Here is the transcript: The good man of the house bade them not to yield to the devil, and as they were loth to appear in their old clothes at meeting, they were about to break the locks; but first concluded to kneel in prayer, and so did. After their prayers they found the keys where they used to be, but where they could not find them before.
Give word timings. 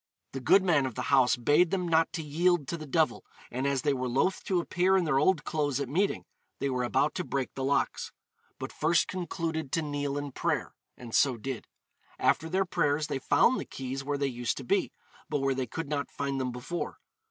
The 0.31 0.39
good 0.39 0.63
man 0.63 0.87
of 0.87 0.95
the 0.95 1.03
house 1.13 1.35
bade 1.35 1.69
them 1.69 1.87
not 1.87 2.11
to 2.13 2.23
yield 2.23 2.67
to 2.69 2.75
the 2.75 2.87
devil, 2.87 3.23
and 3.51 3.67
as 3.67 3.83
they 3.83 3.93
were 3.93 4.09
loth 4.09 4.43
to 4.45 4.59
appear 4.59 4.97
in 4.97 5.03
their 5.05 5.19
old 5.19 5.43
clothes 5.43 5.79
at 5.79 5.87
meeting, 5.87 6.25
they 6.57 6.71
were 6.71 6.83
about 6.83 7.13
to 7.13 7.23
break 7.23 7.53
the 7.53 7.63
locks; 7.63 8.11
but 8.57 8.73
first 8.73 9.07
concluded 9.07 9.71
to 9.73 9.83
kneel 9.83 10.17
in 10.17 10.31
prayer, 10.31 10.73
and 10.97 11.13
so 11.13 11.37
did. 11.37 11.67
After 12.17 12.49
their 12.49 12.65
prayers 12.65 13.05
they 13.05 13.19
found 13.19 13.59
the 13.59 13.63
keys 13.65 14.03
where 14.03 14.17
they 14.17 14.25
used 14.25 14.57
to 14.57 14.63
be, 14.63 14.91
but 15.29 15.37
where 15.41 15.53
they 15.53 15.67
could 15.67 15.87
not 15.87 16.09
find 16.09 16.41
them 16.41 16.51
before. 16.51 16.97